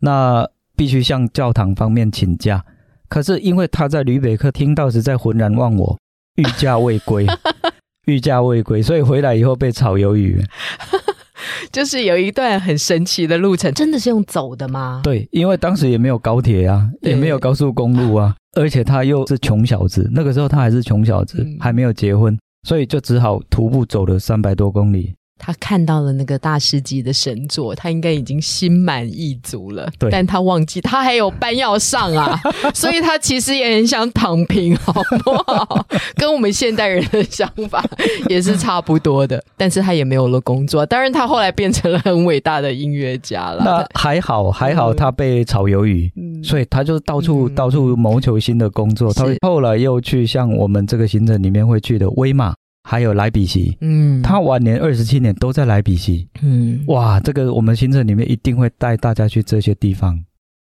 [0.00, 2.64] 那必须向教堂方面请假。
[3.08, 5.96] 可是因为他在吕北克听到，实在浑然忘我，
[6.36, 7.26] 欲驾未归，
[8.06, 10.42] 欲驾未归，所以回来以后被炒鱿鱼。
[11.70, 15.00] 就是有一段很神奇的路程，真的是用走的吗？
[15.04, 25.14] 对，因为当时也没有高铁啊，也没有高速公路啊，而且他又是穷小子，那个时候他还是穷小子，还没有结婚，所以就只好徒步走了三百多公里。
[25.38, 29.90] 他看到了那个大师级的神作，他应该已经心满意足了。
[29.98, 32.40] 对，但他忘记他还有班要上啊，
[32.72, 35.86] 所以他其实也很想躺平，好不好？
[36.16, 37.84] 跟我们现代人的想法
[38.28, 39.42] 也是差不多的。
[39.56, 43.62] 但是他也没有了工作，当然他后来变成了很伟大的音乐家了。
[43.64, 46.10] 那还好，还好他被炒鱿鱼，
[46.42, 49.12] 所以他就到处到处谋求新的工作。
[49.12, 52.54] 他后来又去像我们这个行程里面会去的威马。
[52.86, 60.22] 还有莱比锡，嗯，他晚年二十七年都在莱比锡，嗯，哇，这个我们行程里面一定会带大家去这些地方。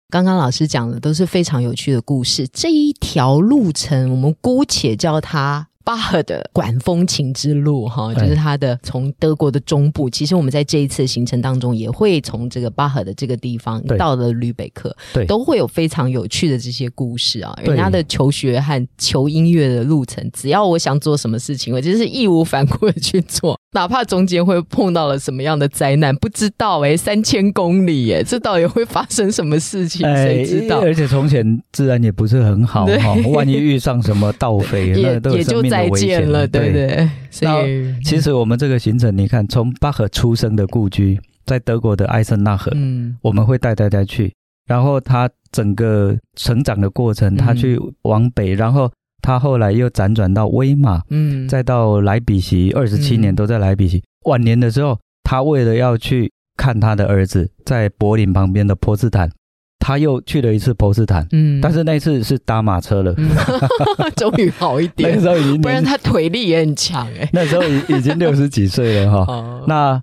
[0.09, 5.69] 刚刚老师讲的都是非常有趣的故事，这一条路程我们姑且叫它。
[5.87, 10.11] 巴赫的管风琴之路，哈，就是他的从德国的中部。
[10.11, 17.57] 其实我们在这一次行程当中，也会从这个巴赫的这个地方到了吕北克，对，都会有非常有趣的这些故事啊。
[17.63, 30.01] 人家的求学和求音乐的路程，只要我想做什么事情，我就是义无反顾的去做，哪怕中间会碰到了什么样的灾难，不知道哎，三千公里耶，这到底会发生什么事情？
[30.17, 30.81] 谁知道？
[30.81, 35.71] 而且从前自然也不是很好 哈，万一遇上什么盗匪， 那都生命。
[35.71, 37.11] 再见了，对不对。
[37.31, 44.33] 所以其实我们这个行程，你看，从巴赫出生的故居在德国的艾森纳河，嗯，我们会带大家去。
[44.67, 48.91] 然后他整个成长的过程，他去往北，然后
[49.27, 54.01] 他后来又辗转到威马，嗯，再到莱比锡，二十七年都在莱比锡。
[54.27, 59.29] 晚年的时候，他为了要去看他的儿子，在柏林旁边的波茨坦。
[59.79, 63.15] 他又去了一次波茨坦，嗯，但是那次是搭马车了，
[64.17, 65.13] 终于好一点。
[65.15, 67.29] 那时候已经，不然他腿力也很强哎。
[67.33, 69.65] 那时候已已经六十几岁了哈。
[69.69, 70.03] 那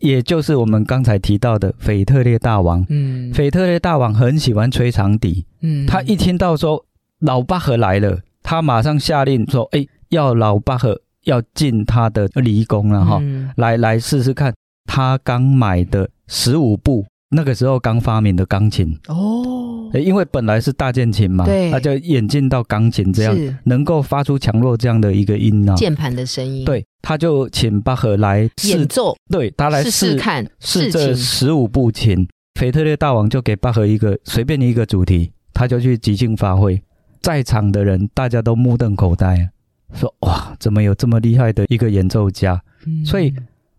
[0.00, 6.84] 也就是我们刚才提到的腓特烈大王，嗯，腓特烈大王很喜欢吹长笛，嗯，他一听到说
[7.20, 13.22] 老巴赫来了，他马上下令说，哎，要老巴赫要进他的离宫了哈，
[13.56, 14.52] 来来试试看
[14.84, 17.04] 他刚买的十五部。
[17.34, 18.94] 那个时候刚发明的钢琴。
[19.08, 32.28] 哦，因为本来是大键琴嘛，对，那就演进到钢琴这样，能够发出强弱这样的一个音啊，键盘的声音，对，他就请巴赫来演奏，对他来试试看，试这十五部琴。
[32.60, 36.78] 腓特烈大王就给巴赫一个随便一个主题，他就去即兴发挥，
[37.22, 39.48] 在场的人大家都目瞪口呆，
[39.94, 42.60] 说哇，怎么有这么厉害的一个演奏家？
[43.06, 43.32] 所以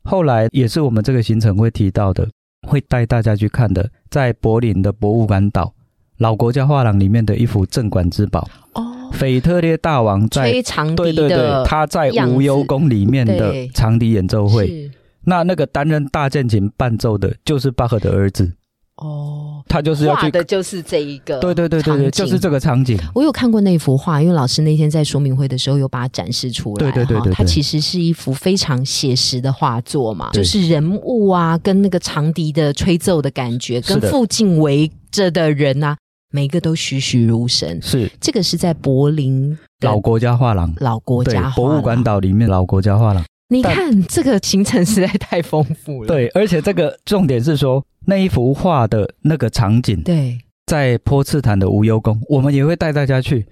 [0.03, 2.27] 后来也是我们这个行程会提到的。
[2.65, 5.73] 会带大家去看的，在柏林的博物馆岛
[6.19, 8.47] 老国家画廊里面的一幅镇馆之宝。
[8.71, 14.89] 哦，腓特烈大王在长笛对对对，他在无忧宫里面的长笛演奏会，
[15.25, 18.53] 那那个担任大键琴伴奏的就是巴赫的儿子。
[18.97, 22.95] 哦，他就是要画的就是这一个，对对对对对，就是这个场景。
[23.15, 26.79] 我有看过那幅画，因为老师那天在说明会的时候有把它展示出来。
[26.79, 35.97] 对对对对，它其实是一幅非常写实的画作嘛，就是人物啊，跟那个长笛的吹奏的感觉，跟附近围着的人啊，
[36.31, 37.81] 每个都栩栩如生。
[37.81, 43.25] 是这个是在柏林老国家画廊，老国家博物馆岛里面老国家画廊。
[43.53, 46.07] 你看这个行程实在太丰富了。
[46.07, 47.85] 对，而且这个重点是说。
[48.05, 53.45] 那一幅画的那个场景，对，在波茨坦的无忧宫，我们也会带大家去，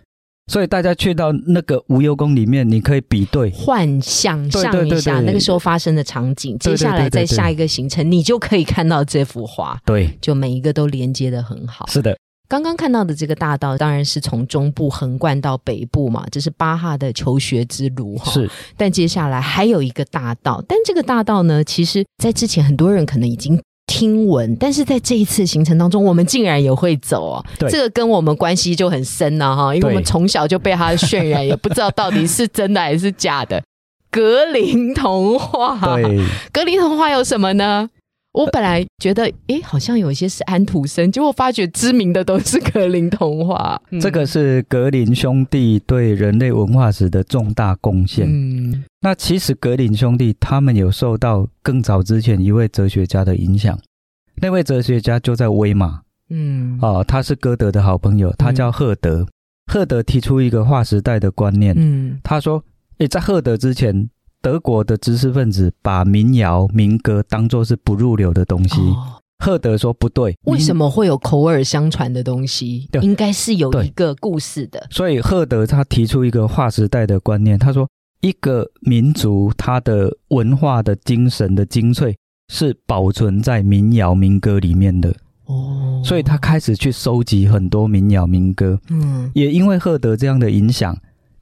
[0.52, 6.58] 所以大家去到那个无忧宫里面，你可以比对、幻想象一下那个时候发生的场景。
[6.60, 11.88] 接下来在下一个行程，你就可以看到这幅画，对，就每一个都连接的很好。
[11.88, 12.18] 是的。
[12.52, 18.30] 刚刚看到的这个大道，当然是从中部横贯到北部嘛，这是巴哈的求学之路哈。
[18.30, 27.42] 是，但接下来还有一个大道，但这个大道呢，其实在之前很多人可能已经听闻，但是在这一次行程当中，我们竟然也会走啊！
[27.70, 33.64] 这个跟我们关系就很深了哈，因为我们从小就被他渲染，也不知道到底是真的还是假的。
[34.10, 36.20] 格林童话，对，
[36.52, 37.90] 格林童话有什么呢？
[38.34, 43.82] 我本来觉得，哎，好像有一些是安徒生，结果发觉知名的都是格林童话。
[44.00, 48.26] 这个是格林兄弟对人类文化史的重大贡献。
[48.30, 53.78] 嗯，那其实格林兄弟他们有受到更早之前一位哲学家的影响，
[54.36, 56.02] 那位哲学家就在威马。
[56.30, 59.28] 嗯，啊，他是歌德的好朋友，他叫赫德。
[59.70, 61.76] 赫德提出一个划时代的观念。
[61.78, 62.64] 嗯，他说，
[63.00, 64.10] 诶，在赫德之前。
[64.42, 68.76] 德国的知识分子把民谣、民歌当作是不入流的东西。
[69.38, 72.88] 赫德说不对，为什么会有口耳相传的东西？
[73.02, 74.86] 应该是有一个故事的。
[74.92, 77.88] 所以赫德他提出一个划时代的观念，他说
[78.22, 82.16] 一个民族它的文化的精神的精粹
[82.52, 85.16] 是保存在民谣、民歌里面的。
[85.46, 88.80] 哦，所以他开始去收集很多民谣、民歌。
[88.90, 90.96] 嗯，也因为赫德这样的影响。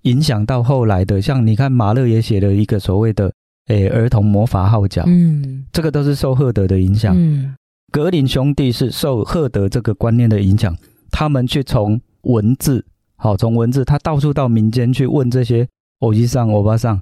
[0.04, 3.32] 影响到后来的，像你看，马勒也写了一个所谓的
[3.68, 7.14] “诶儿童魔法号角”，嗯，这个都是受赫德的影响。
[7.18, 7.54] 嗯，
[7.92, 10.74] 格林兄弟是受赫德这个观念的影响，
[11.12, 12.86] 他们去从文字，
[13.18, 15.68] 好，从文字，他到处到民间去问这些
[16.00, 16.98] 欧吉桑、欧巴桑，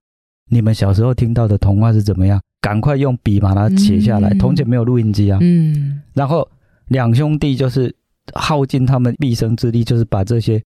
[0.50, 2.41] 你们小时候听到的童话是怎么样？
[2.62, 4.34] 赶快用笔把它写下来。
[4.39, 6.50] 从前没有录音机啊，嗯，然后
[6.88, 7.95] 两兄弟就是
[8.34, 10.60] 耗尽他们毕生之力，就是把这些。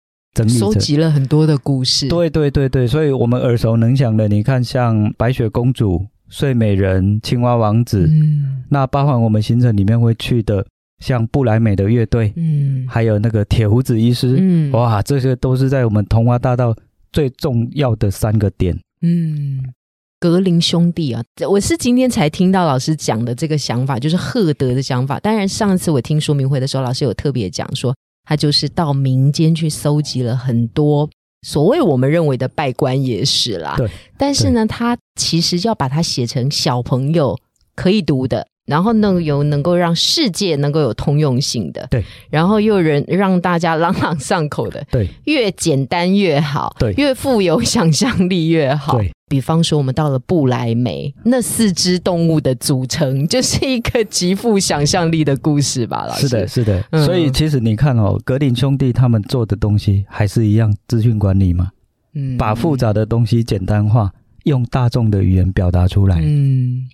[0.47, 10.65] 收集了很多的故事，对对对对，所以我们耳熟能详的，你看像白雪公主、睡美人、青蛙王子，嗯，那包含我们行程里面会去的，
[10.99, 16.73] 像布莱美的乐队，嗯，还有那个铁胡子医师，嗯，哇，这些都是在我们童话大道
[17.11, 19.61] 最重要的三个点，嗯，
[20.17, 25.19] 格林兄弟啊，我是今天才听到老师讲的这个想法，就是赫德的想法。
[25.19, 27.93] 当然，上次我听说明会的时候，老师有特别讲说。
[28.23, 31.09] 他就是到民间去搜集了很多
[31.41, 33.75] 所谓我们认为的拜官野史啦。
[33.77, 37.37] 对，但是呢，他其实要把它写成小朋友
[37.75, 49.11] 可以读的，然后能有能够让世界能够有通用性的，对，然后又人让大家朗朗上口的，对，越简单越好，对，越富有想象力越好，对。
[49.27, 56.05] 比方说，我们到了布莱梅，那四只动物的组成就是一个极富想象力的故事吧？
[56.05, 56.27] 老师。
[56.27, 57.05] 是的，是的。
[57.05, 61.69] 所以其实你看哦，格林兄弟他们做的东西还是一样，资讯管理嘛，
[62.13, 64.11] 嗯，把复杂的东西简单化，
[64.43, 66.89] 用大众的语言表达出来，嗯。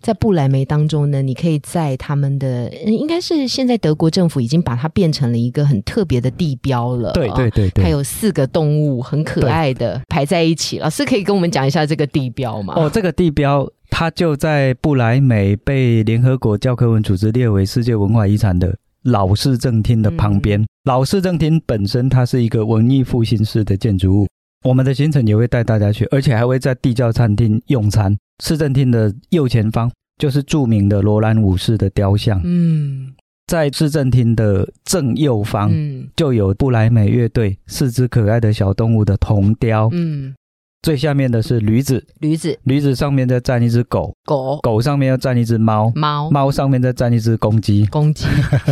[0.00, 7.12] 在不莱梅当中呢，你可以在他们的应该是现在德国政府已经把它变成了一个很特别的地标了。
[7.12, 10.78] 对对对，它有四个动物很可爱的排在一起。
[10.78, 12.74] 老师可以跟我们讲一下这个地标吗？
[12.76, 20.64] 哦，这个地标它就在不莱梅被联合国教科文组织列为世界文化遗产的老市政厅的旁边。
[20.84, 24.26] 老市政厅本身它是一个文艺复兴式的建筑物。
[24.64, 28.16] 我们的行程也会带大家去，而且还会在地窖餐厅用餐。
[28.42, 32.40] 市政厅的右前方就是著名的罗兰武士的雕像。
[32.44, 33.12] 嗯，
[33.46, 39.88] 在市政厅的正右方，嗯，就有布莱美乐队四只可爱的小动物的铜雕。
[39.92, 40.34] 嗯。
[40.82, 48.24] 最下面的是驴子，驴子，驴子上面再站一只狗，狗，狗上面要站一只猫，猫，猫上面再站一只公鸡，公鸡，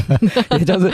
[0.58, 0.90] 也就是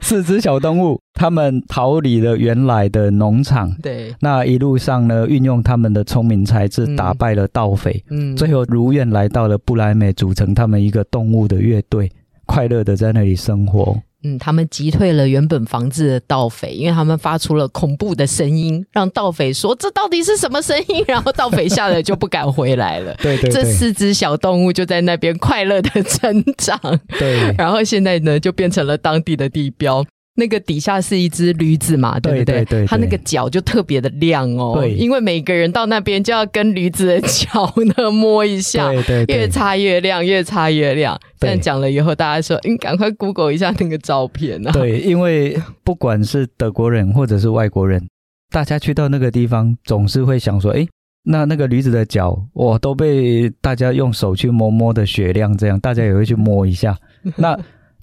[0.00, 12.10] 四只小动物，他们逃离了原来的农场，对，那一路上呢，运用他们的聪明才智打败了盗匪，嗯，最后如愿来到了布莱美，组成他们一个动物的乐队，
[12.44, 13.96] 快乐的在那里生活。
[14.26, 21.04] 嗯，他们击退了原本房子的盗匪，因为他们发出了恐怖的声音，让盗匪说这到底是什么声音？
[21.06, 23.14] 然后盗匪吓得就不敢回来了。
[23.22, 26.78] 对对，这四只小动物就在那边快乐的成长。
[27.18, 30.04] 对，然后现在呢，就变成了当地的地标。
[30.38, 32.62] 那个底下是一只驴子嘛，对不对？
[32.66, 34.74] 对，它那个脚就特别的亮哦。
[34.76, 41.18] 对，因为每个人到那边就要跟驴子的脚呢摸一下，对对，越擦越亮，越擦越亮。
[41.38, 44.72] 但讲了以后，大家说，你赶快 Google 一下那个照片啊。
[44.72, 48.06] 对，因为不管是德国人或者是外国人，
[48.50, 50.86] 大家去到那个地方，总是会想说，哎，
[51.24, 56.94] 那那个驴子的脚，我，都被大家用手去摸摸的雪亮，这样大家也会去摸一下。
[57.36, 57.58] 那。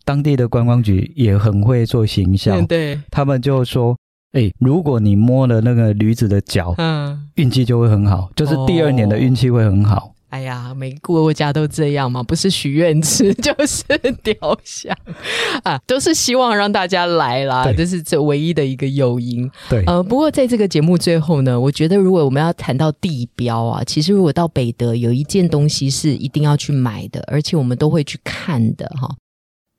[0.05, 3.97] 当地的观光局也很会做形象，对，他们就说
[4.33, 13.83] ：“哎，如果你摸了那个驴子的脚，嗯，运气就会很好，就是第二年的运气会很好。”哎呀，每个国家都这样嘛，不是许愿池 就是
[14.23, 14.33] 雕
[14.63, 14.91] 像。
[15.61, 19.47] 啊，都是希望让大家来啦，这是这唯一的一个诱因。
[19.69, 29.07] 对，呃，不过在这个节目最后呢，我觉得如果我们要谈到地标啊，其实如果到北德有一件东西是一定要去买的，而且我们都会去看的哈，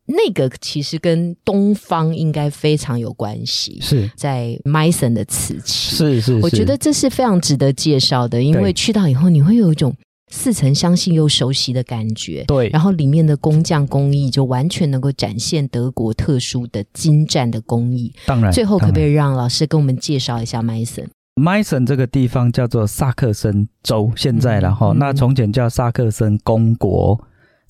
[0.07, 3.78] 那个其实跟东方应该非常有关系。
[3.80, 9.94] 是在 Mason 的瓷器，是是，我觉得这是非常值得介绍的，因为去到以后你会有一种。
[10.30, 12.68] 似曾相信又熟悉的感觉，对。
[12.70, 18.12] 然后里面的工匠工艺就完全能够展现德国特殊的精湛的工艺。
[18.26, 27.22] 当然，最后可不可以让老师跟我们介绍一下 Mason？Mason 这个地方叫做萨克森州，现在然后那从前叫萨克森公国。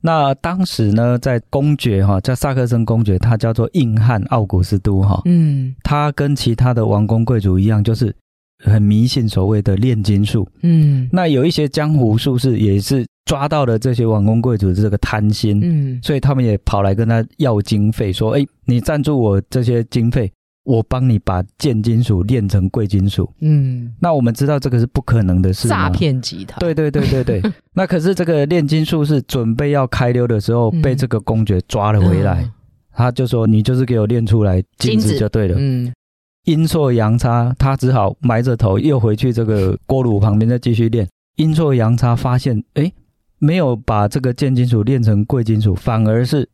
[0.04, 5.22] 那当时呢，在公爵哈叫萨克森公爵，他叫做硬汉奥古斯都哈。
[5.24, 8.14] 嗯，他跟其他的王公贵族一样，就是。
[8.64, 20.32] 很迷信所谓的炼金术，嗯，那有一些江湖术士也是抓到了这些王公贵族的这个贪心，嗯，所以他们也跑来跟他要经费，说，哎，你赞助我这些经费，
[20.64, 32.50] 我帮你把贱金属炼成贵金属，嗯，那我们知道这个是不可能的事，诈骗集团，对对对对对， 那可是这个炼金术士准备要开溜的时候，被这个公爵抓了回来，
[32.92, 35.92] 他就说，你就是给我炼出来金子就对了，嗯。
[36.44, 41.08] 阴错阳差，他只好埋着头又回去这个锅炉旁边再继续炼。
[41.36, 42.92] 阴错阳差发现，哎，
[43.38, 46.46] 没有把这个贱金属炼成贵金属，反而是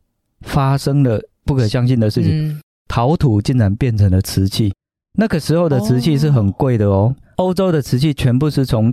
[0.43, 4.75] 发生了不可相信的事情，陶土竟然变成了瓷器。
[5.17, 8.93] 那个时候的瓷器是很贵的哦，欧洲的瓷器全部是从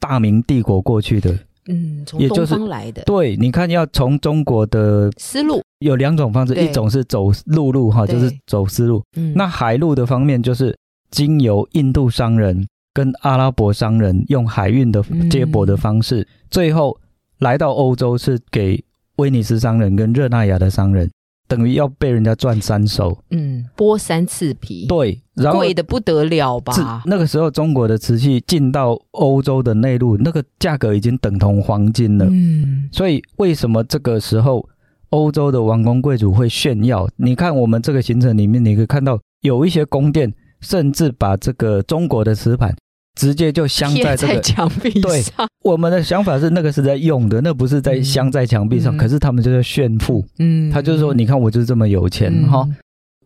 [0.00, 1.30] 大明帝国过去的。
[1.68, 3.02] 嗯，从东方来的。
[3.04, 9.00] 对，你看，要从中国的丝路有两种方式，一种是走陆路哈，就是走丝路。
[9.16, 10.76] 嗯，那海路的方面就是
[11.12, 16.98] 经由印度商人跟阿拉伯商人用海运的接驳的方式，最后
[17.38, 18.82] 来到欧洲是给
[19.16, 21.08] 威尼斯商人跟热那亚的商人。
[21.48, 27.02] 等于要被人家赚三手，嗯，剥三次皮，对，然后贵的不得了吧？
[27.06, 34.68] 那个时候中国的瓷器进到欧洲的内陆，那个价格已经等同黄金了，嗯，所以为什么这个时候
[35.10, 37.08] 欧洲的王公贵族会炫耀？
[37.16, 42.74] 你看我们这个行程里面，你可以看到有一些宫殿甚至把这个中国的瓷盘。
[43.16, 45.02] 直接就镶在这个墙壁上。
[45.02, 45.24] 对，
[45.64, 48.96] 我们的想法是那个是在用的，那不是在镶在墙壁上。
[48.96, 50.24] 可是他们就是炫富。
[50.38, 52.68] 嗯，他就是说，你看我就是这么有钱哈。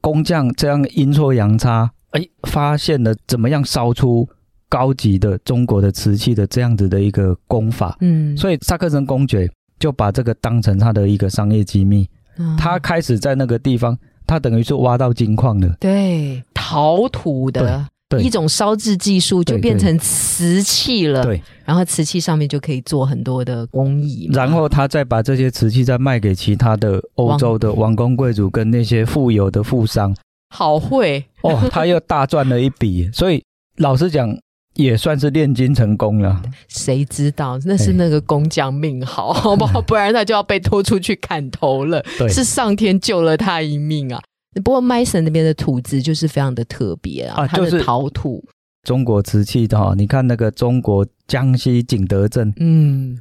[0.01, 4.27] 工匠这样阴错阳差，哎，发现了怎么样烧出
[4.69, 7.99] 高级的中国的瓷器的这样子的一个功法。
[8.01, 12.09] 嗯，所以萨克森公爵就把这个当成他的一个商业机密。
[12.57, 15.69] 他开始在那个地方，他等于是挖到金矿的。
[15.79, 17.87] 对，陶土的。
[18.19, 28.31] 一种烧制技术就变成瓷器了，对，然后瓷器上面就可以做很多的工艺，然后他再把这些瓷器再卖给其他的欧洲的王公贵。
[28.31, 30.15] 族跟那些富有的富商，
[30.55, 31.25] 好会。
[31.43, 33.43] 哦，他又大赚了一笔， 所以
[33.79, 34.33] 老实讲
[34.75, 36.41] 也算是炼金成功了。
[36.69, 37.59] 谁知道？
[37.65, 39.83] 那是那个工匠命好，好不好？
[39.83, 42.01] 不然他就要被拖出去砍头了。
[42.29, 44.23] 是上天救了他一命啊。
[44.65, 48.45] 不过麦森那边的土质就是非常的特别啊，它是陶土，
[48.83, 49.95] 中国瓷器的哈。
[49.97, 53.17] 你看那个中国江西景德镇，嗯，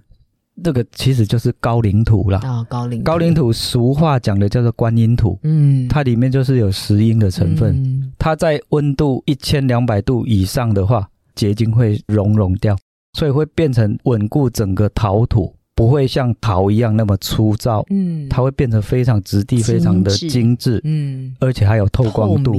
[0.63, 12.75] 这个其实就是高岭土啦啊，高岭高岭土，俗话讲的叫做观音土，嗯，它里面就是有石英的成分，它在温度一千两百度以上的话，结晶会熔融掉，
[13.13, 15.53] 所以会变成稳固整个陶土。
[15.79, 22.53] 不会像陶一样那么粗糙，嗯，它会变成非常质地非常的精致，嗯，而且还有透光度，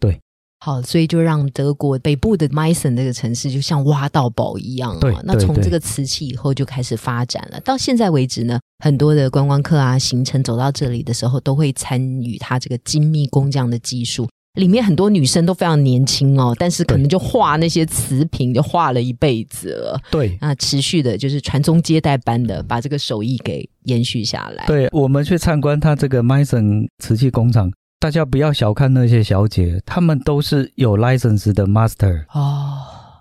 [0.00, 0.18] 对，
[0.58, 14.28] 好，所以就让德国北部的 Meissen 这个城市就像挖到宝一样，对，那从这个瓷器以后就开始发展了，到现在为止呢，很多的观光客啊，行程走到这里的时候，都会参与它这个精密工匠的技术。
[14.54, 20.00] 里面很多女生都非常年轻哦，但是可能就画那些瓷瓶，就画了一辈子了。
[20.10, 24.64] 对，那持续的就是传宗接代般的把这个手艺给延续下来。
[24.66, 32.78] 对，我们去参观他这个 Mason 瓷器工厂，大家不要小看那些小姐，她们都是有 license 的 master 哦，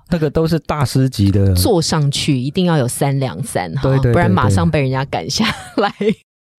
[0.10, 5.44] 那个都是大师级的，坐上去一定要有三两三哈，不然马上被人家赶下
[5.78, 5.92] 来。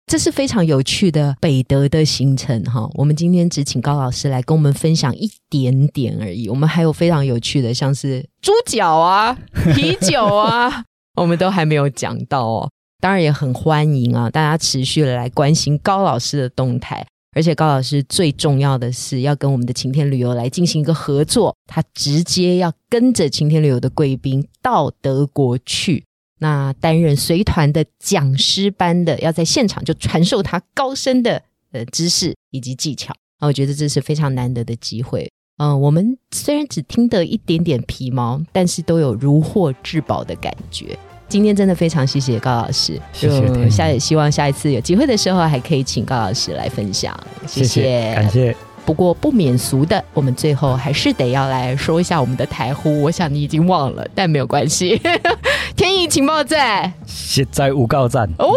[0.06, 6.48] 这是非常有趣的北德的行程哈，我们今天只请高老师来跟我们分享一点点而已。
[6.48, 9.36] 我们还有非常有趣的，像是猪脚啊、
[9.74, 10.84] 啤酒啊，
[11.16, 12.70] 我们都还没有讲到哦。
[13.00, 17.04] 当然也很欢迎啊，大家持续的来关心高老师的动态。
[17.36, 26.04] 而且高老师最重要的是要跟我们的晴天旅游来进行一个合作，他直接要跟着晴天旅游的贵宾到德国去。
[26.38, 33.14] 那担任随团的讲师班的，要在现场就传授他高深的呃知识以及技巧。
[33.40, 35.30] 我觉得这是非常难得的机会。
[35.58, 40.98] 嗯，我们虽然只听得一点点皮毛，但是都有如获至宝的感觉。
[41.28, 43.70] 今天真的非常谢谢高老师，谢谢。
[43.70, 47.18] 下也希望下一次有机会的时候，还可以请高老师来分享。
[47.46, 48.54] 谢谢，感谢。
[48.84, 53.02] 不过不免俗的，我们最后还是得要来说一下我们的台呼。
[53.02, 55.00] 我想你已经忘了，但没有关系。
[55.74, 58.28] 天意情报站，现在五告站。
[58.38, 58.54] 哦，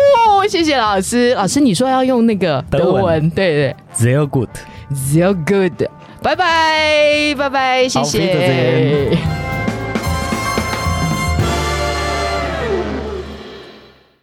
[0.48, 1.34] 谢谢老师。
[1.34, 5.90] 老师，你说要用那个德文，对对，Zero good，Zero good。
[6.22, 9.18] 拜拜，拜拜，谢谢。